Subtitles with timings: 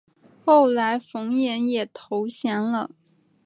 [0.43, 2.89] 后来冯衍也投降了。